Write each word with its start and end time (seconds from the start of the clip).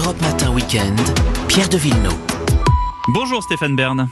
l'Europe 0.00 0.20
Matin 0.22 0.50
Weekend, 0.52 0.98
Pierre 1.46 1.68
de 1.68 1.76
Villeneuve. 1.76 2.16
Bonjour 3.12 3.42
Stéphane 3.42 3.76
Bern. 3.76 4.08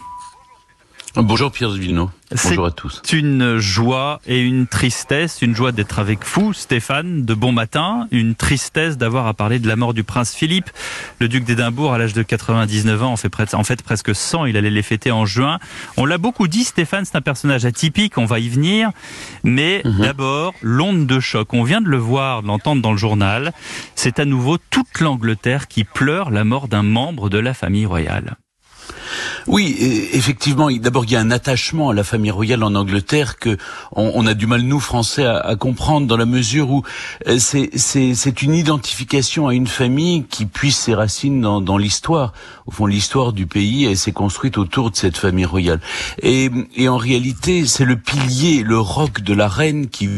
Bonjour 1.17 1.51
Pierre 1.51 1.71
Villeneuve. 1.71 2.09
Bonjour 2.31 2.67
à 2.67 2.71
tous. 2.71 3.01
C'est 3.03 3.17
une 3.17 3.57
joie 3.57 4.21
et 4.27 4.41
une 4.41 4.67
tristesse, 4.67 5.41
une 5.41 5.57
joie 5.57 5.73
d'être 5.73 5.99
avec 5.99 6.25
vous, 6.27 6.53
Stéphane, 6.53 7.25
de 7.25 7.35
bon 7.35 7.53
matin, 7.53 8.07
une 8.11 8.35
tristesse 8.35 8.99
d'avoir 8.99 9.27
à 9.27 9.35
parler 9.35 9.59
de 9.59 9.67
la 9.67 9.77
mort 9.77 9.95
du 9.95 10.05
prince 10.05 10.35
Philippe, 10.35 10.71
le 11.19 11.29
duc 11.29 11.45
d'Édimbourg 11.45 11.95
à 11.95 11.99
l'âge 11.99 12.13
de 12.13 12.23
99 12.23 13.03
ans, 13.03 13.13
en 13.13 13.17
fait, 13.17 13.55
en 13.55 13.65
fait 13.65 13.83
presque 13.83 14.15
100, 14.15 14.45
il 14.45 14.57
allait 14.57 14.71
les 14.71 14.83
fêter 14.83 15.11
en 15.11 15.25
juin. 15.25 15.59
On 15.97 16.05
l'a 16.05 16.19
beaucoup 16.19 16.49
dit, 16.49 16.65
Stéphane, 16.65 17.05
c'est 17.07 17.17
un 17.17 17.23
personnage 17.23 17.65
atypique, 17.65 18.19
on 18.19 18.27
va 18.27 18.39
y 18.39 18.49
venir, 18.49 18.91
mais 19.43 19.81
mhm. 19.85 20.01
d'abord, 20.01 20.55
l'onde 20.61 21.07
de 21.07 21.21
choc, 21.21 21.55
on 21.55 21.63
vient 21.63 21.81
de 21.81 21.89
le 21.89 21.99
voir, 21.99 22.43
de 22.43 22.49
l'entendre 22.49 22.83
dans 22.83 22.93
le 22.93 22.99
journal, 22.99 23.53
c'est 23.95 24.19
à 24.19 24.27
nouveau 24.27 24.59
toute 24.59 25.01
l'Angleterre 25.01 25.69
qui 25.69 25.85
pleure 25.85 26.31
la 26.31 26.45
mort 26.45 26.69
d'un 26.69 26.83
membre 26.83 27.31
de 27.31 27.39
la 27.39 27.55
famille 27.55 27.87
royale. 27.87 28.37
Oui, 29.47 29.77
effectivement. 30.13 30.69
D'abord, 30.71 31.05
il 31.05 31.13
y 31.13 31.17
a 31.17 31.21
un 31.21 31.31
attachement 31.31 31.91
à 31.91 31.95
la 31.95 32.05
famille 32.05 32.31
royale 32.31 32.63
en 32.63 32.75
Angleterre 32.75 33.39
que 33.39 33.57
on, 33.93 34.27
a 34.27 34.35
du 34.35 34.47
mal 34.47 34.63
nous 34.63 34.81
Français 34.81 35.25
à, 35.25 35.57
comprendre 35.57 36.07
dans 36.07 36.17
la 36.17 36.27
mesure 36.27 36.71
où 36.71 36.83
euh, 37.27 37.39
c'est 37.39 38.43
une 38.43 38.55
identification 38.55 39.49
à 39.49 39.55
une 39.55 39.67
famille 39.67 40.25
qui 40.25 40.47
puise 40.47 40.77
ses 40.77 40.95
racines 40.95 41.41
dans, 41.41 41.79
l'histoire. 41.79 42.33
Au 42.67 42.71
fond, 42.71 42.87
l'histoire 42.87 43.33
du 43.33 43.47
pays 43.47 43.97
s'est 43.97 44.13
construite 44.13 44.59
autour 44.59 44.91
de 44.91 44.97
cette 44.97 45.17
famille 45.17 45.47
royale. 45.47 45.81
Et, 46.23 46.51
et 46.77 46.89
en 46.89 46.97
réalité, 46.97 47.67
c'est 47.67 47.85
le 47.85 47.97
pilier, 47.97 48.63
le 48.63 48.79
roc 48.79 49.21
de 49.21 49.35
la 49.35 49.49
reine 49.49 49.89
qui 49.89 50.09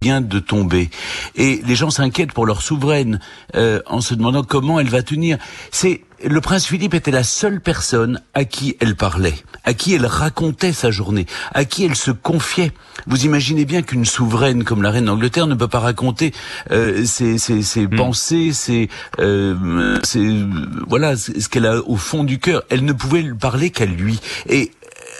vient 0.00 0.20
de 0.20 0.38
tomber. 0.38 0.90
Et 1.34 1.60
les 1.66 1.74
gens 1.74 1.90
s'inquiètent 1.90 2.32
pour 2.32 2.46
leur 2.46 2.62
souveraine 2.62 3.18
euh, 3.56 3.80
en 3.86 4.00
se 4.00 4.14
demandant 4.14 4.44
comment 4.44 4.78
elle 4.78 4.88
va 4.88 5.02
tenir. 5.02 5.38
C'est 5.72 6.02
le 6.24 6.40
prince 6.40 6.66
Philippe 6.66 6.94
était 6.94 7.10
la 7.10 7.22
seule 7.22 7.60
personne 7.60 8.20
à 8.34 8.44
qui 8.44 8.76
elle 8.80 8.96
parlait, 8.96 9.34
à 9.64 9.74
qui 9.74 9.94
elle 9.94 10.06
racontait 10.06 10.72
sa 10.72 10.90
journée, 10.90 11.26
à 11.54 11.64
qui 11.64 11.84
elle 11.84 11.94
se 11.94 12.10
confiait. 12.10 12.72
Vous 13.06 13.24
imaginez 13.24 13.64
bien 13.64 13.82
qu'une 13.82 14.04
souveraine 14.04 14.64
comme 14.64 14.82
la 14.82 14.90
reine 14.90 15.04
d'Angleterre 15.04 15.46
ne 15.46 15.54
peut 15.54 15.68
pas 15.68 15.78
raconter 15.78 16.32
euh, 16.72 17.04
ses, 17.04 17.38
ses, 17.38 17.62
ses 17.62 17.86
hmm. 17.86 17.96
pensées, 17.96 18.52
ses, 18.52 18.88
euh, 19.20 19.98
ses, 20.02 20.44
voilà 20.88 21.16
ce 21.16 21.48
qu'elle 21.48 21.66
a 21.66 21.80
au 21.86 21.96
fond 21.96 22.24
du 22.24 22.40
cœur. 22.40 22.62
Elle 22.68 22.84
ne 22.84 22.92
pouvait 22.92 23.24
parler 23.34 23.70
qu'à 23.70 23.86
lui. 23.86 24.18
Et 24.48 24.72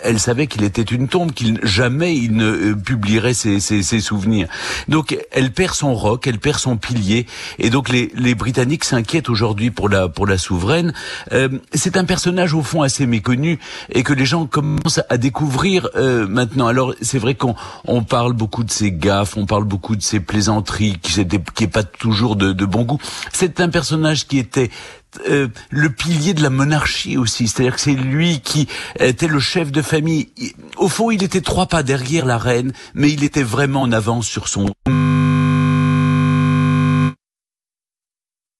elle 0.03 0.21
savait 0.21 0.47
qu'il 0.47 0.65
était 0.65 0.83
une 0.83 1.09
tombe, 1.09 1.33
qu'il 1.33 1.61
jamais 1.63 2.17
il 2.17 2.37
ne 2.37 2.45
euh, 2.45 2.75
publierait 2.75 3.35
ses, 3.35 3.61
ses, 3.61 3.83
ses, 3.83 4.01
souvenirs. 4.01 4.49
Donc 4.89 5.17
elle 5.31 5.53
perd 5.53 5.75
son 5.75 5.95
roc, 5.95 6.27
elle 6.27 6.39
perd 6.39 6.59
son 6.59 6.77
pilier, 6.77 7.27
et 7.59 7.71
donc 7.71 7.89
les, 7.89 8.11
les 8.15 8.35
Britanniques 8.35 8.85
s'inquiètent 8.85 9.29
aujourd'hui 9.29 9.71
pour 9.71 9.89
la 9.89 10.09
pour 10.09 10.27
la 10.27 10.39
souveraine. 10.39 10.93
Euh, 11.33 11.49
c'est 11.75 11.97
un 11.97 12.05
personnage 12.05 12.55
au 12.55 12.63
fond 12.63 12.83
assez 12.83 13.07
méconnu 13.07 13.59
et 13.93 14.03
que 14.03 14.13
les 14.13 14.27
gens 14.27 14.47
commencent 14.47 15.01
à 15.09 15.19
découvrir 15.19 15.89
euh, 15.97 16.27
maintenant. 16.27 16.67
Alors 16.67 16.95
c'est 17.03 17.19
vrai 17.19 17.35
qu'on 17.35 17.55
on 17.87 18.03
parle 18.03 18.33
beaucoup 18.33 18.65
de 18.65 18.71
ses 18.71 18.93
gaffes, 18.93 19.37
on 19.37 19.47
parle 19.47 19.65
beaucoup 19.65 19.97
de 19.97 20.03
ses 20.03 20.21
plaisanteries, 20.21 20.99
qui 21.01 21.19
n'est 21.19 21.43
qui 21.55 21.67
pas 21.67 21.85
toujours 21.85 22.37
de, 22.37 22.53
de 22.53 22.65
bon 22.65 22.83
goût. 22.83 22.99
C'est 23.33 23.61
un 23.61 23.69
personnage 23.69 24.27
qui 24.27 24.39
était 24.39 24.71
euh, 25.29 25.49
le 25.71 25.91
pilier 25.91 26.35
de 26.35 26.43
la 26.43 26.51
monarchie 26.51 27.17
aussi. 27.17 27.49
C'est-à-dire 27.49 27.75
que 27.75 27.81
c'est 27.81 27.95
lui 27.95 28.41
qui 28.41 28.69
était 28.99 29.29
le 29.29 29.41
chef 29.41 29.73
de 29.73 29.83
famille. 29.83 30.31
Au 30.77 30.89
fond, 30.89 31.11
il 31.11 31.23
était 31.23 31.41
trois 31.41 31.67
pas 31.67 31.83
derrière 31.83 32.27
la 32.27 32.39
reine, 32.39 32.73
mais 32.95 33.11
il 33.11 33.25
était 33.25 33.43
vraiment 33.43 33.83
en 33.83 33.93
avance 33.93 34.27
sur 34.27 34.49
son... 34.49 34.67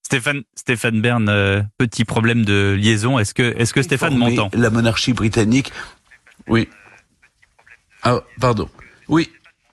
Stéphane, 0.03 0.43
Stéphane 0.57 1.03
Bern, 1.03 1.29
euh, 1.29 1.63
petit 1.77 2.07
problème 2.07 2.47
de 2.47 2.75
liaison. 2.81 3.19
Est-ce 3.19 3.35
que, 3.35 3.55
est-ce 3.59 3.75
que 3.75 3.83
Stéphane 3.83 4.17
m'entend? 4.17 4.49
La 4.55 4.71
monarchie 4.71 5.13
britannique. 5.13 5.71
Oui. 6.47 6.67
Ah, 8.03 8.21
pardon. 8.41 8.71
Oui. 9.09 9.31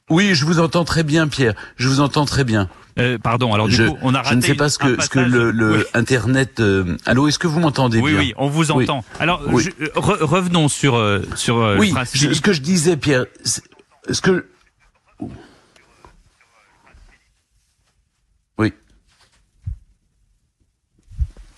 Oui, 0.10 0.36
je 0.36 0.44
vous 0.44 0.60
entends 0.60 0.84
très 0.84 1.04
bien, 1.04 1.30
Pierre. 1.30 1.56
Je 1.78 1.88
vous 1.88 2.02
entends 2.02 2.26
très 2.26 2.44
bien. 2.44 2.70
Euh, 2.98 3.18
pardon. 3.18 3.54
Alors 3.54 3.68
du 3.68 3.78
coup, 3.78 3.98
on 4.02 4.14
a 4.14 4.20
raté. 4.20 4.30
Je 4.32 4.36
ne 4.36 4.42
sais 4.42 4.56
pas 4.56 4.70
ce 4.70 4.78
que, 4.78 5.02
ce 5.02 5.10
que 5.10 5.20
le, 5.20 5.52
le 5.52 5.88
internet. 5.94 6.60
Euh, 6.60 6.96
allô, 7.06 7.28
est-ce 7.28 7.40
que 7.40 7.48
vous 7.48 7.60
m'entendez 7.60 8.00
oui, 8.00 8.12
bien 8.12 8.20
Oui, 8.20 8.34
on 8.38 8.48
vous 8.48 8.72
entend. 8.72 9.04
Alors 9.20 9.42
je, 9.58 9.70
revenons 9.96 10.70
sur 10.70 10.96
euh, 10.96 11.22
sur 11.36 11.58
oui, 11.78 11.94
ce 12.06 12.42
que 12.42 12.54
je 12.54 12.62
disais, 12.62 12.96
Pierre. 12.96 13.26
Ce 13.44 14.22
que 14.22 14.46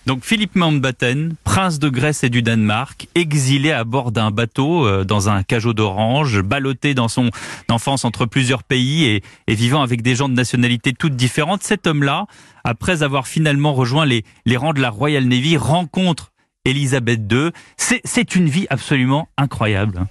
Donc 0.08 0.24
Philippe 0.24 0.56
Mountbatten, 0.56 1.34
prince 1.44 1.78
de 1.78 1.90
Grèce 1.90 2.24
et 2.24 2.30
du 2.30 2.40
Danemark, 2.40 3.08
exilé 3.14 3.72
à 3.72 3.84
bord 3.84 4.10
d'un 4.10 4.30
bateau 4.30 4.86
euh, 4.86 5.04
dans 5.04 5.28
un 5.28 5.42
cajot 5.42 5.74
d'orange, 5.74 6.40
ballotté 6.40 6.94
dans 6.94 7.08
son 7.08 7.30
enfance 7.68 8.06
entre 8.06 8.24
plusieurs 8.24 8.62
pays 8.62 9.04
et, 9.04 9.54
vivant 9.54 9.82
avec 9.82 10.00
des 10.00 10.14
gens 10.14 10.30
de 10.30 10.34
nationalités 10.34 10.94
toutes 10.94 11.14
différentes, 11.14 11.62
cet 11.62 11.86
homme-là, 11.86 12.24
après 12.64 13.02
avoir 13.02 13.26
finalement 13.26 13.74
rejoint 13.74 14.06
les, 14.06 14.24
les 14.46 14.56
rangs 14.56 14.72
de 14.72 14.80
la 14.80 14.88
Royal 14.88 15.24
Navy, 15.24 15.58
rencontre 15.58 16.32
Elisabeth 16.64 17.30
II. 17.30 17.50
C'est 17.76 18.34
une 18.34 18.48
vie 18.48 18.66
absolument 18.70 19.28
incroyable. 19.36 20.06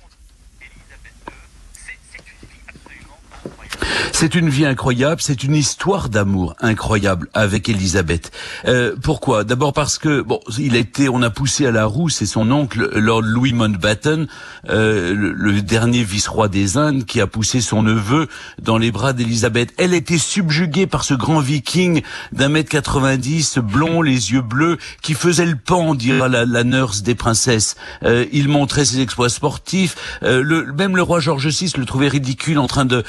C'est 4.12 4.36
une 4.36 4.50
vie 4.50 4.66
incroyable, 4.66 5.22
c'est 5.22 5.44
une 5.44 5.56
histoire 5.56 6.10
d'amour 6.10 6.56
incroyable 6.60 7.28
avec 7.34 7.70
Elisabeth. 7.70 8.32
Euh, 8.66 8.96
pourquoi? 9.02 9.44
D'abord 9.44 9.74
parce 9.74 9.98
que 9.98 10.22
bon, 10.22 10.40
il 10.58 10.76
a 10.76 10.80
été, 10.80 11.10
on 11.10 11.22
a 11.22 11.30
poussé 11.30 11.66
à 11.66 11.72
la 11.72 11.86
roue, 11.86 12.10
c'est 12.10 12.26
son 12.26 12.50
oncle 12.52 12.90
Lord 12.96 13.22
Louis 13.22 13.54
Mountbatten, 13.54 14.28
euh, 14.70 15.14
le, 15.14 15.62
dernier 15.62 16.04
vice-roi 16.04 16.48
des 16.48 16.78
Indes, 16.78 17.06
qui 17.06 17.20
a 17.22 17.28
poussé 17.28 17.62
son 17.62 17.84
neveu 17.84 18.28
dans 18.62 18.78
les 18.78 18.92
bras 18.92 19.14
d'Elisabeth. 19.14 19.74
Elle 19.78 19.94
était 19.94 20.18
subjuguée 20.18 20.88
par 20.88 21.04
ce 21.04 21.14
grand 21.14 21.40
Viking 21.40 22.02
d'un 22.32 22.50
mètre 22.50 22.70
90, 22.70 23.60
blond, 23.60 24.02
les 24.02 24.32
yeux 24.32 24.42
bleus, 24.42 24.78
qui 25.02 25.14
faisait 25.14 25.46
le 25.46 25.56
pan, 25.56 25.96
dira 25.96 26.28
la, 26.28 26.46
la 26.46 26.64
nurse 26.64 27.04
des 27.04 27.16
princesses. 27.16 27.76
Euh, 28.04 28.26
il 28.32 28.50
montrait 28.50 28.86
ses 28.86 29.02
exploits 29.02 29.30
sportifs. 29.30 29.96
Euh, 30.24 30.42
le, 30.42 30.72
même 30.74 30.96
le 30.96 31.02
roi 31.02 31.20
George 31.20 31.48
VI 31.48 31.72
le 31.78 31.86
trouvait 31.86 32.08
ridicule 32.08 32.60
en 32.60 32.68
train 32.68 32.86
de. 32.86 33.04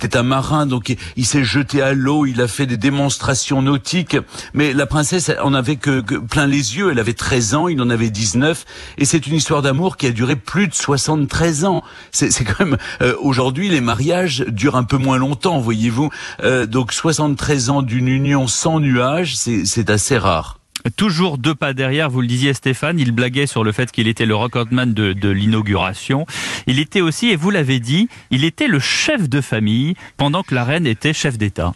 C'était 0.00 0.16
un 0.16 0.22
marin, 0.22 0.66
donc 0.66 0.94
il, 1.16 1.26
s'est 1.26 1.42
jeté 1.42 1.82
à 1.82 1.92
l'eau, 1.92 2.24
il 2.24 2.40
a 2.40 2.46
fait 2.46 2.66
des 2.66 2.76
démonstrations 2.76 3.62
nautiques, 3.62 4.16
mais 4.54 4.72
la 4.72 4.86
princesse 4.86 5.32
en 5.42 5.54
avait 5.54 5.74
que, 5.74 6.00
plein 6.20 6.46
les 6.46 6.76
yeux, 6.76 6.92
elle 6.92 7.00
avait 7.00 7.14
13 7.14 7.54
ans, 7.56 7.66
il 7.66 7.82
en 7.82 7.90
avait 7.90 8.08
19, 8.08 8.64
et 8.98 9.04
c'est 9.04 9.26
une 9.26 9.34
histoire 9.34 9.60
d'amour 9.60 9.96
qui 9.96 10.06
a 10.06 10.12
duré 10.12 10.36
plus 10.36 10.68
de 10.68 10.74
73 10.74 11.64
ans. 11.64 11.82
C'est 12.12 12.44
quand 12.44 12.64
même, 12.64 12.76
euh, 13.02 13.16
aujourd'hui, 13.20 13.68
les 13.68 13.80
mariages 13.80 14.44
durent 14.46 14.76
un 14.76 14.84
peu 14.84 14.98
moins 14.98 15.18
longtemps, 15.18 15.58
voyez-vous, 15.58 16.10
euh, 16.44 16.66
donc 16.66 16.92
73 16.92 17.70
ans 17.70 17.82
d'une 17.82 18.06
union 18.06 18.46
sans 18.46 18.78
nuages, 18.78 19.36
c'est 19.36 19.90
assez 19.90 20.16
rare. 20.16 20.57
Toujours 20.96 21.38
deux 21.38 21.54
pas 21.54 21.72
derrière, 21.72 22.10
vous 22.10 22.20
le 22.20 22.26
disiez 22.26 22.54
Stéphane, 22.54 22.98
il 22.98 23.12
blaguait 23.12 23.46
sur 23.46 23.64
le 23.64 23.72
fait 23.72 23.90
qu'il 23.90 24.08
était 24.08 24.26
le 24.26 24.36
recordman 24.36 24.94
de, 24.94 25.12
de 25.12 25.28
l'inauguration. 25.28 26.26
Il 26.66 26.78
était 26.78 27.00
aussi, 27.00 27.30
et 27.30 27.36
vous 27.36 27.50
l'avez 27.50 27.80
dit, 27.80 28.08
il 28.30 28.44
était 28.44 28.68
le 28.68 28.78
chef 28.78 29.28
de 29.28 29.40
famille 29.40 29.94
pendant 30.16 30.42
que 30.42 30.54
la 30.54 30.64
reine 30.64 30.86
était 30.86 31.12
chef 31.12 31.36
d'État. 31.36 31.74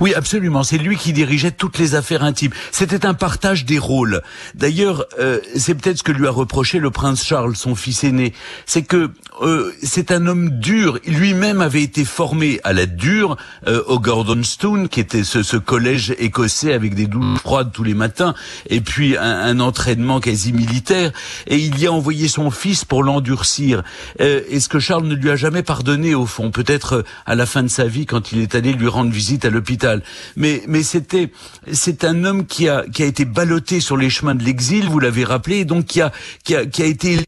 Oui, 0.00 0.14
absolument. 0.14 0.62
C'est 0.62 0.78
lui 0.78 0.96
qui 0.96 1.12
dirigeait 1.12 1.50
toutes 1.50 1.78
les 1.78 1.94
affaires 1.94 2.22
intimes. 2.22 2.52
C'était 2.70 3.06
un 3.06 3.14
partage 3.14 3.64
des 3.64 3.78
rôles. 3.78 4.22
D'ailleurs, 4.54 5.04
euh, 5.18 5.40
c'est 5.54 5.74
peut-être 5.74 5.98
ce 5.98 6.02
que 6.02 6.12
lui 6.12 6.26
a 6.26 6.30
reproché 6.30 6.78
le 6.78 6.90
prince 6.90 7.24
Charles, 7.24 7.56
son 7.56 7.74
fils 7.74 8.04
aîné. 8.04 8.32
C'est 8.64 8.82
que 8.82 9.10
euh, 9.42 9.72
c'est 9.82 10.10
un 10.10 10.26
homme 10.26 10.50
dur. 10.50 10.98
Lui-même 11.06 11.60
avait 11.60 11.82
été 11.82 12.04
formé 12.04 12.60
à 12.64 12.72
la 12.72 12.86
dure 12.86 13.36
euh, 13.66 13.82
au 13.86 13.98
Gordonstoun, 13.98 14.88
qui 14.88 15.00
était 15.00 15.24
ce, 15.24 15.42
ce, 15.42 15.56
collège 15.56 16.14
écossais 16.18 16.72
avec 16.72 16.94
des 16.94 17.06
douches 17.06 17.40
froides 17.40 17.70
tous 17.72 17.84
les 17.84 17.94
matins, 17.94 18.34
et 18.70 18.80
puis 18.80 19.16
un, 19.16 19.22
un, 19.22 19.60
entraînement 19.60 20.20
quasi 20.20 20.52
militaire. 20.52 21.12
Et 21.46 21.58
il 21.58 21.78
y 21.78 21.86
a 21.86 21.92
envoyé 21.92 22.28
son 22.28 22.50
fils 22.50 22.84
pour 22.84 23.02
l'endurcir. 23.02 23.82
Euh, 24.20 24.40
et 24.48 24.60
ce 24.60 24.68
que 24.68 24.78
Charles 24.78 25.06
ne 25.06 25.14
lui 25.14 25.30
a 25.30 25.36
jamais 25.36 25.62
pardonné 25.62 26.14
au 26.14 26.26
fond, 26.26 26.50
peut-être 26.50 27.04
à 27.26 27.34
la 27.34 27.46
fin 27.46 27.62
de 27.62 27.68
sa 27.68 27.86
vie, 27.86 28.06
quand 28.06 28.32
il 28.32 28.40
est 28.40 28.54
allé 28.54 28.72
lui 28.72 28.88
rendre 28.88 29.10
visite 29.10 29.44
à 29.44 29.50
l'hôpital? 29.50 30.02
Mais, 30.36 30.62
mais 30.66 30.82
c'était, 30.82 31.30
c'est 31.72 32.04
un 32.04 32.24
homme 32.24 32.46
qui 32.46 32.68
a, 32.68 32.84
qui 32.92 33.02
a 33.02 33.06
été 33.06 33.24
ballotté 33.24 33.80
sur 33.80 33.96
les 33.96 34.10
chemins 34.10 34.34
de 34.34 34.44
l'exil, 34.44 34.88
vous 34.88 34.98
l'avez 34.98 35.24
rappelé, 35.24 35.58
et 35.58 35.64
donc 35.64 35.86
qui 35.86 36.00
a, 36.00 36.12
qui 36.44 36.54
a, 36.54 36.64
qui 36.66 36.82
a 36.82 36.86
été 36.86 37.18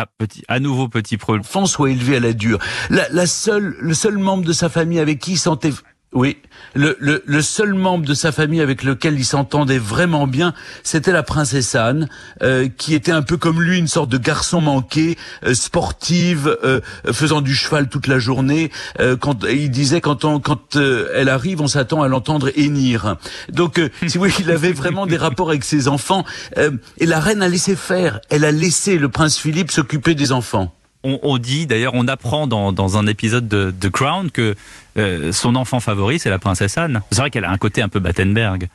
Ah, 0.00 0.06
petit, 0.16 0.44
à 0.46 0.60
nouveau 0.60 0.86
petit 0.86 1.16
problème. 1.16 1.40
Enfant 1.40 1.66
soit 1.66 1.90
élevé 1.90 2.18
à 2.18 2.20
la 2.20 2.32
dure. 2.32 2.60
La, 2.88 3.08
la 3.08 3.26
seule, 3.26 3.74
le 3.80 3.94
seul 3.94 4.16
membre 4.16 4.44
de 4.44 4.52
sa 4.52 4.68
famille 4.68 5.00
avec 5.00 5.18
qui 5.18 5.32
il 5.32 5.38
sentait 5.38 5.72
Oui, 6.14 6.38
le, 6.74 6.96
le, 7.00 7.22
le, 7.26 7.42
seul 7.42 7.74
membre 7.74 8.06
de 8.06 8.14
sa 8.14 8.32
famille 8.32 8.62
avec 8.62 8.82
lequel 8.82 9.18
il 9.18 9.26
s'entendait 9.26 9.76
vraiment 9.76 10.26
bien, 10.26 10.54
c'était 10.82 11.12
la 11.12 11.22
princesse 11.22 11.74
Anne, 11.74 12.08
euh, 12.40 12.66
qui 12.66 12.94
était 12.94 13.12
un 13.12 13.20
peu 13.20 13.36
comme 13.36 13.60
lui, 13.60 13.76
une 13.78 13.88
sorte 13.88 14.08
de 14.08 14.16
garçon 14.16 14.62
manqué, 14.62 15.18
euh, 15.44 15.52
sportive, 15.52 16.56
euh, 16.64 16.80
faisant 17.12 17.42
du 17.42 17.54
cheval 17.54 17.90
toute 17.90 18.06
la 18.06 18.18
journée. 18.18 18.70
Euh, 19.00 19.18
quand 19.18 19.44
il 19.44 19.70
disait 19.70 20.00
quand 20.00 20.24
on, 20.24 20.40
quand 20.40 20.76
euh, 20.76 21.12
elle 21.14 21.28
arrive, 21.28 21.60
on 21.60 21.68
s'attend 21.68 22.00
à 22.00 22.08
l'entendre 22.08 22.50
hennir. 22.56 23.16
Donc, 23.52 23.78
si 24.06 24.16
vous 24.16 24.24
voulez, 24.24 24.34
il 24.40 24.50
avait 24.50 24.72
vraiment 24.72 25.04
des 25.04 25.18
rapports 25.18 25.50
avec 25.50 25.62
ses 25.62 25.88
enfants. 25.88 26.24
et 26.56 27.04
la 27.06 27.20
reine 27.20 27.42
a 27.42 27.48
laissé 27.48 27.76
faire. 27.76 28.20
Elle 28.30 28.46
a 28.46 28.50
laissé 28.50 28.96
le 28.96 29.10
prince 29.10 29.36
Philippe 29.36 29.70
s'occuper 29.70 30.14
des 30.14 30.32
enfants 30.32 30.74
on, 31.04 31.38
dit, 31.38 31.66
d'ailleurs, 31.66 31.94
on 31.94 32.08
apprend 32.08 32.46
dans, 32.46 32.72
dans, 32.72 32.98
un 32.98 33.06
épisode 33.06 33.46
de 33.48 33.72
The 33.78 33.88
Crown 33.88 34.30
que 34.30 34.56
euh, 34.96 35.32
son 35.32 35.54
enfant 35.54 35.80
favori, 35.80 36.18
c'est 36.18 36.30
la 36.30 36.38
princesse 36.38 36.76
Anne. 36.76 37.02
C'est 37.10 37.20
vrai 37.20 37.30
qu'elle 37.30 37.44
a 37.44 37.50
un 37.50 37.58
côté 37.58 37.82
un 37.82 37.88
peu 37.88 38.00
Battenberg. 38.00 38.68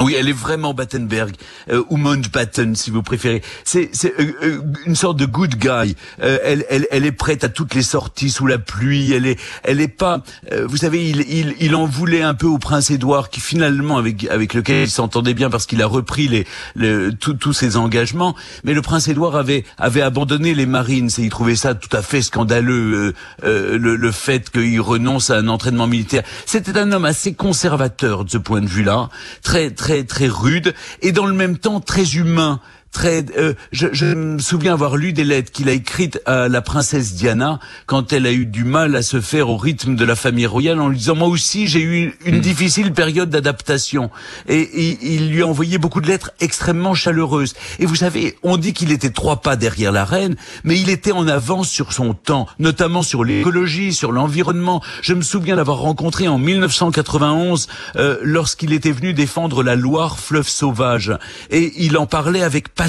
Oui, 0.00 0.14
elle 0.18 0.28
est 0.28 0.32
vraiment 0.32 0.74
Battenberg, 0.74 1.34
euh, 1.70 1.82
ou 1.88 1.96
Mountbatten 1.96 2.76
si 2.76 2.90
vous 2.90 3.02
préférez. 3.02 3.42
C'est 3.64 3.90
euh, 4.04 4.32
euh, 4.42 4.60
une 4.84 4.94
sorte 4.94 5.16
de 5.16 5.24
good 5.24 5.54
guy. 5.56 5.96
Euh, 6.22 6.38
elle, 6.44 6.66
elle, 6.68 6.86
elle 6.90 7.06
est 7.06 7.12
prête 7.12 7.44
à 7.44 7.48
toutes 7.48 7.74
les 7.74 7.82
sorties 7.82 8.30
sous 8.30 8.46
la 8.46 8.58
pluie. 8.58 9.12
Elle 9.12 9.24
est, 9.26 9.40
elle 9.64 9.80
est 9.80 9.88
pas. 9.88 10.22
Euh, 10.52 10.66
vous 10.66 10.76
savez, 10.76 11.08
il, 11.08 11.20
il, 11.30 11.54
il 11.60 11.74
en 11.74 11.86
voulait 11.86 12.20
un 12.20 12.34
peu 12.34 12.46
au 12.46 12.58
prince 12.58 12.90
Édouard, 12.90 13.30
qui 13.30 13.40
finalement 13.40 13.96
avec 13.96 14.26
avec 14.28 14.52
lequel 14.52 14.84
il 14.84 14.90
s'entendait 14.90 15.32
bien 15.32 15.48
parce 15.48 15.64
qu'il 15.64 15.80
a 15.80 15.86
repris 15.86 16.28
les, 16.28 16.46
les 16.74 17.08
tous 17.18 17.52
ses 17.54 17.78
engagements. 17.78 18.36
Mais 18.64 18.74
le 18.74 18.82
prince 18.82 19.08
Édouard 19.08 19.36
avait 19.36 19.64
avait 19.78 20.02
abandonné 20.02 20.52
les 20.54 20.66
Marines 20.66 21.08
et 21.16 21.22
il 21.22 21.30
trouvait 21.30 21.56
ça 21.56 21.74
tout 21.74 21.94
à 21.96 22.02
fait 22.02 22.20
scandaleux 22.20 23.14
le, 23.42 23.96
le 23.96 24.12
fait 24.12 24.50
qu'il 24.50 24.80
renonce 24.82 25.30
à 25.30 25.38
un 25.38 25.48
entraînement 25.48 25.86
militaire. 25.86 26.22
C'était 26.44 26.76
un 26.76 26.92
homme 26.92 27.06
assez 27.06 27.32
conservateur 27.32 28.24
de 28.26 28.30
ce 28.30 28.38
point 28.38 28.60
de 28.60 28.66
vue-là, 28.66 29.08
très, 29.42 29.70
très 29.70 29.85
très 29.86 30.02
très 30.02 30.26
rude 30.26 30.74
et 31.00 31.12
dans 31.12 31.26
le 31.26 31.32
même 31.32 31.58
temps 31.58 31.78
très 31.78 32.16
humain 32.16 32.60
très. 32.96 33.26
Euh, 33.36 33.52
je, 33.72 33.88
je, 33.92 34.06
me 34.06 34.38
souviens 34.38 34.72
avoir 34.72 34.96
lu 34.96 35.12
des 35.12 35.22
lettres 35.22 35.52
qu'il 35.52 35.68
a 35.68 35.72
écrites 35.72 36.18
à 36.24 36.48
la 36.48 36.62
princesse 36.62 37.12
Diana 37.12 37.60
quand 37.84 38.10
elle 38.14 38.24
a 38.24 38.32
eu 38.32 38.46
du 38.46 38.64
mal 38.64 38.96
à 38.96 39.02
se 39.02 39.20
faire 39.20 39.50
au 39.50 39.58
rythme 39.58 39.96
de 39.96 40.04
la 40.06 40.16
famille 40.16 40.46
royale 40.46 40.80
en 40.80 40.88
lui 40.88 40.96
disant 40.96 41.14
moi 41.14 41.28
aussi 41.28 41.66
j'ai 41.66 41.82
eu 41.82 42.16
une, 42.24 42.40
difficile 42.40 42.94
période 42.94 43.28
d'adaptation 43.28 44.10
et, 44.48 44.60
et, 44.60 44.98
il 45.02 45.30
lui 45.30 45.42
a 45.42 45.46
envoyé 45.46 45.76
beaucoup 45.76 46.00
de 46.00 46.06
lettres 46.06 46.30
extrêmement 46.40 46.94
chaleureuses. 46.94 47.52
Et 47.80 47.84
vous 47.84 47.96
savez, 47.96 48.38
on 48.42 48.56
dit 48.56 48.72
qu'il 48.72 48.90
était 48.92 49.10
trois 49.10 49.42
pas 49.42 49.56
derrière 49.56 49.92
la 49.92 50.06
reine, 50.06 50.36
mais 50.64 50.80
il 50.80 50.88
était 50.88 51.12
en 51.12 51.28
avance 51.28 51.68
sur 51.68 51.92
son 51.92 52.14
temps, 52.14 52.46
notamment 52.58 53.02
sur 53.02 53.24
l'écologie, 53.24 53.92
sur 53.92 54.10
l'environnement. 54.10 54.82
Je 55.02 55.12
me 55.12 55.22
souviens 55.22 55.54
l'avoir 55.54 55.78
rencontré 55.78 56.28
en 56.28 56.38
1991 56.38 57.68
euh, 57.96 58.16
lorsqu'il 58.22 58.72
était 58.72 58.92
venu 58.92 59.12
défendre 59.12 59.62
la 59.62 59.76
Loire 59.76 60.18
fleuve 60.18 60.48
sauvage 60.48 61.12
et 61.50 61.74
il 61.76 61.98
en 61.98 62.06
parlait 62.06 62.42
avec 62.42 62.70
passion 62.70 62.85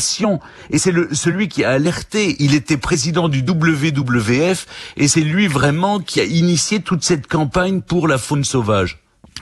et 0.70 0.78
c'est 0.78 0.94
celui 1.14 1.48
qui 1.48 1.64
a 1.64 1.72
alerté. 1.72 2.36
Il 2.40 2.54
était 2.54 2.78
président 2.78 3.30
du 3.30 3.42
WWF 3.42 4.66
et 4.98 5.08
c'est 5.08 5.22
lui 5.22 5.48
vraiment 5.48 6.00
qui 6.00 6.20
a 6.20 6.24
initié 6.24 6.82
toute 6.82 7.04
cette 7.04 7.28
campagne 7.28 7.82
pour 7.82 8.08
la 8.08 8.18
faune 8.18 8.44
sauvage. 8.44 9.00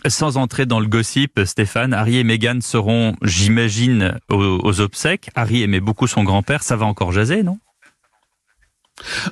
Sans 0.08 0.38
entrer 0.38 0.66
dans 0.66 0.80
le 0.80 0.88
gossip, 0.88 1.40
Stéphane, 1.46 1.94
Harry 1.94 2.18
et 2.18 2.24
Meghan 2.24 2.60
seront, 2.62 3.16
j'imagine, 3.24 4.20
aux, 4.30 4.60
aux 4.62 4.82
obsèques. 4.82 5.30
Harry 5.36 5.64
aimait 5.64 5.80
beaucoup 5.80 6.06
son 6.08 6.24
grand-père. 6.24 6.62
Ça 6.64 6.76
va 6.76 6.86
encore 6.86 7.12
jaser, 7.12 7.42
non? 7.42 7.58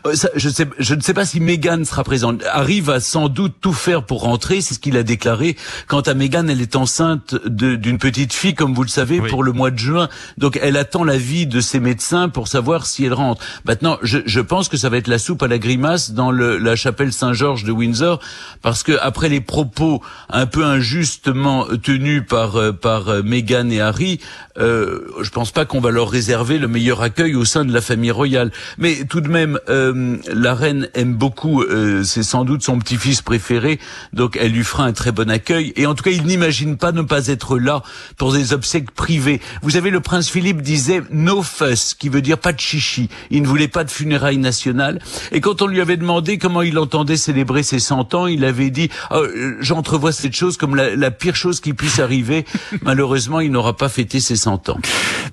Euh, 0.06 0.14
je, 0.36 0.50
sais, 0.50 0.68
je 0.78 0.94
ne 0.94 1.02
sais 1.02 1.14
pas 1.14 1.26
si 1.26 1.40
Meghan 1.40 1.86
sera 1.86 2.04
présente. 2.04 2.44
Harry 2.52 2.82
va 2.82 3.00
sans 3.00 3.30
doute 3.30 3.54
tout 3.62 3.74
faire 3.74 4.06
pour 4.06 4.22
rentrer, 4.22 4.62
c'est 4.62 4.74
ce 4.74 4.80
qu'il 4.80 4.98
a 4.98 5.04
déclaré. 5.04 5.56
Quant 5.88 6.02
à 6.02 6.14
Meghan, 6.14 6.48
elle 6.48 6.62
est 6.62 6.76
enceinte 6.76 7.36
d'une 7.48 7.98
petite 7.98 8.34
fille, 8.34 8.56
comme 8.56 8.74
vous 8.74 8.84
le 8.84 8.90
savez, 8.90 9.22
pour 9.22 9.44
le 9.44 9.54
mois 9.54 9.72
de 9.72 9.78
juin. 9.80 10.10
Donc 10.38 10.60
elle 10.62 10.78
attend 10.78 11.04
l'avis 11.04 11.48
de 11.48 11.62
ses 11.62 11.80
médecins 11.80 12.30
pour 12.30 12.48
savoir 12.48 12.86
si 12.86 13.06
elle 13.06 13.14
rentre. 13.14 13.42
Maintenant, 13.66 13.98
je, 14.02 14.20
je, 14.26 14.42
pense 14.42 14.68
que 14.68 14.78
ça 14.78 14.90
va 14.90 14.98
être 14.98 15.08
la 15.08 15.20
soupe 15.20 15.42
à 15.44 15.48
la 15.48 15.58
grimace 15.58 16.12
dans 16.12 16.32
le, 16.32 16.58
la 16.58 16.76
chapelle 16.76 17.14
Saint-Georges 17.14 17.64
de 17.64 17.72
Windsor, 17.72 18.20
parce 18.62 18.84
que 18.84 18.98
après 19.02 19.30
les 19.30 19.42
propos 19.42 20.02
un 20.30 20.46
peu 20.46 20.66
injustement 20.66 21.66
tenus 21.82 22.24
par 22.28 22.58
euh, 22.58 22.74
par 22.74 23.08
euh, 23.08 23.22
Meghan 23.24 23.70
et 23.70 23.80
Harry, 23.80 24.20
euh, 24.58 25.08
je 25.22 25.30
pense 25.30 25.52
pas 25.52 25.66
qu'on 25.66 25.80
va 25.80 25.92
leur 25.92 26.10
réserver 26.10 26.58
le 26.58 26.68
meilleur 26.68 27.02
accueil 27.02 27.36
au 27.36 27.46
sein 27.46 27.64
de 27.66 27.74
la 27.74 27.82
famille 27.82 28.12
royale. 28.12 28.52
Mais 28.78 29.06
tout 29.06 29.22
de 29.22 29.30
même 29.30 29.53
euh, 29.70 30.18
la 30.34 30.54
reine 30.54 30.90
aime 30.94 31.14
beaucoup, 31.16 31.62
euh, 31.62 32.04
c'est 32.04 32.24
sans 32.24 32.46
doute 32.46 32.64
son 32.64 32.80
petit-fils 32.80 33.22
préféré, 33.22 33.80
donc 34.14 34.38
elle 34.40 34.52
lui 34.52 34.64
fera 34.64 34.86
un 34.86 34.94
très 34.94 35.12
bon 35.12 35.30
accueil. 35.30 35.74
Et 35.76 35.86
en 35.86 35.96
tout 35.96 36.04
cas, 36.04 36.12
il 36.12 36.24
n'imagine 36.24 36.78
pas 36.78 36.92
ne 36.92 37.02
pas 37.02 37.28
être 37.28 37.58
là 37.58 37.84
pour 38.18 38.34
des 38.34 38.54
obsèques 38.54 38.92
privées. 38.92 39.42
Vous 39.62 39.72
savez, 39.72 39.90
le 39.90 40.00
prince 40.00 40.30
Philippe 40.30 40.62
disait 40.62 41.02
no 41.12 41.42
fuss, 41.42 41.94
qui 41.94 42.10
veut 42.10 42.22
dire 42.22 42.38
pas 42.38 42.54
de 42.54 42.60
chichi. 42.60 43.10
Il 43.32 43.42
ne 43.42 43.48
voulait 43.48 43.68
pas 43.68 43.84
de 43.84 43.92
funérailles 43.92 44.38
nationales. 44.38 45.00
Et 45.32 45.42
quand 45.42 45.62
on 45.62 45.68
lui 45.68 45.82
avait 45.82 45.98
demandé 45.98 46.38
comment 46.38 46.62
il 46.62 46.78
entendait 46.78 47.18
célébrer 47.18 47.64
ses 47.64 47.80
100 47.80 48.14
ans, 48.14 48.28
il 48.28 48.46
avait 48.46 48.70
dit 48.70 48.90
oh, 49.12 49.26
j'entrevois 49.60 50.12
cette 50.12 50.36
chose 50.36 50.58
comme 50.58 50.76
la, 50.76 50.96
la 50.96 51.12
pire 51.12 51.36
chose 51.36 51.60
qui 51.60 51.74
puisse 51.74 52.00
arriver. 52.00 52.46
Malheureusement, 52.82 53.40
il 53.40 53.52
n'aura 53.52 53.76
pas 53.76 53.90
fêté 53.90 54.20
ses 54.20 54.36
100 54.36 54.70
ans. 54.70 54.78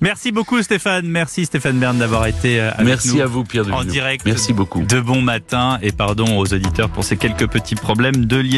Merci 0.01 0.31
beaucoup 0.31 0.61
Stéphane. 0.61 1.07
Merci 1.07 1.45
Stéphane 1.45 1.77
Bern 1.79 1.97
d'avoir 1.97 2.25
été 2.25 2.59
euh, 2.59 2.71
avec 2.71 2.85
Merci 2.85 3.15
nous. 3.17 3.21
à 3.21 3.25
vous 3.25 3.43
Pierre 3.43 3.65
de 3.65 3.71
En 3.71 3.83
direct. 4.11 4.25
Merci 4.25 4.53
beaucoup. 4.53 4.83
De 4.83 4.99
bon 4.99 5.21
matin 5.21 5.79
et 5.81 5.91
pardon 5.91 6.37
aux 6.37 6.53
auditeurs 6.53 6.89
pour 6.89 7.03
ces 7.03 7.17
quelques 7.17 7.47
petits 7.47 7.75
problèmes 7.75 8.25
de 8.25 8.37
liaison. 8.37 8.51